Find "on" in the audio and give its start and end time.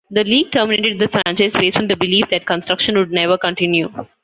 1.77-1.87